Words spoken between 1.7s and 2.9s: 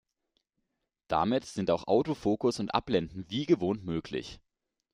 Autofokus und